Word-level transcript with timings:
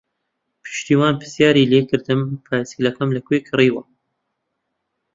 پشتیوان 0.63 1.13
پرسیاری 1.19 1.69
لێ 1.71 1.81
کردم 1.89 2.21
پایسکلەکەم 2.45 3.09
لەکوێ 3.17 3.37
کڕیوە. 3.47 3.83